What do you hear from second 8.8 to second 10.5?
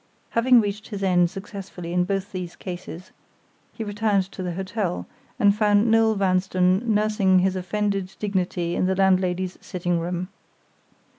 the landlady's sitting room.